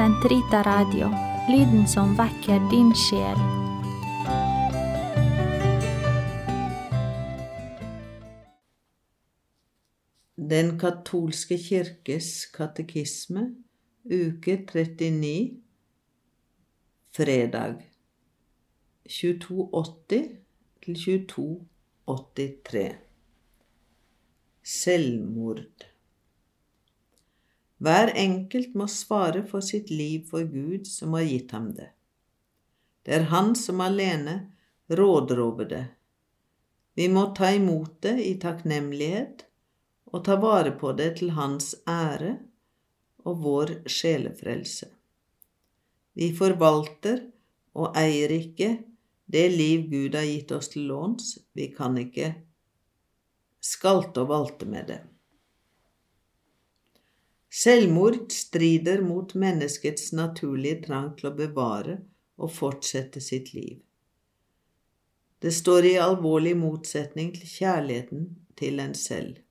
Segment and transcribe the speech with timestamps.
[0.00, 1.10] Sentrita Radio,
[1.52, 3.36] lyden som vekker din sjel.
[10.52, 13.44] Den katolske kirkes katekisme,
[14.08, 15.60] uke 39,
[17.12, 17.84] fredag
[19.04, 20.32] 2280
[20.80, 22.88] til 2283.
[24.64, 25.89] Selvmord.
[27.80, 31.88] Hver enkelt må svare for sitt liv for Gud som har gitt ham det.
[33.02, 34.34] Det er Han som alene
[34.90, 35.86] råder over det.
[36.94, 39.46] Vi må ta imot det i takknemlighet
[40.12, 42.36] og ta vare på det til Hans ære
[43.24, 44.90] og vår sjelefrelse.
[46.12, 47.22] Vi forvalter
[47.78, 48.74] og eier ikke
[49.30, 52.32] det liv Gud har gitt oss til låns, vi kan ikke
[53.62, 55.00] skalte og valte med det.
[57.60, 61.98] Selvmord strider mot menneskets naturlige trang til å bevare
[62.40, 63.82] og fortsette sitt liv.
[65.44, 68.24] Det står i alvorlig motsetning til kjærligheten
[68.56, 69.42] til en selv.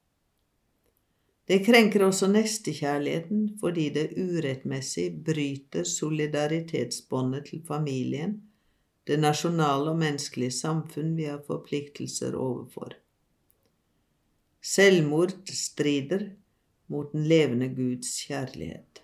[1.50, 8.36] Det krenker også nestekjærligheten fordi det urettmessig bryter solidaritetsbåndet til familien,
[9.06, 12.94] det nasjonale og menneskelige samfunn vi har forpliktelser overfor.
[14.62, 16.32] Selvmord strider
[16.90, 19.04] mot den levende Guds kjærlighet.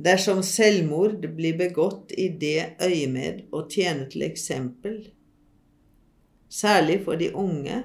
[0.00, 5.00] Dersom selvmord blir begått i det øyemed å tjene til eksempel,
[6.48, 7.82] særlig for de unge,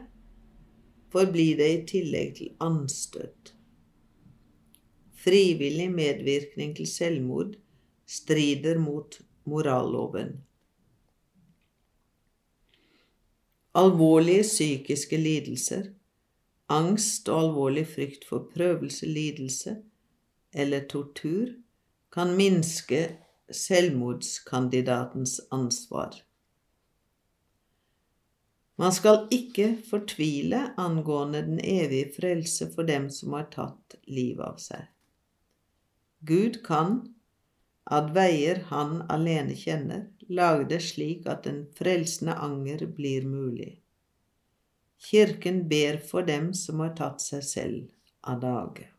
[1.12, 3.52] forblir det i tillegg til anstøt.
[5.26, 7.56] Frivillig medvirkning til selvmord
[8.06, 9.20] strider mot
[9.50, 10.36] moralloven.
[13.76, 15.90] Alvorlige psykiske lidelser,
[16.72, 19.78] angst og alvorlig frykt for prøvelse, lidelse
[20.56, 21.52] eller tortur
[22.14, 23.02] kan minske
[23.52, 26.16] selvmordskandidatens ansvar.
[28.76, 34.58] Man skal ikke fortvile angående den evige frelse for dem som har tatt livet av
[34.60, 34.90] seg.
[36.28, 36.98] Gud kan,
[37.86, 43.76] ad veier han alene kjenner, lage det slik at en frelsende anger blir mulig.
[45.02, 47.88] Kirken ber for dem som har tatt seg selv
[48.26, 48.90] av dage.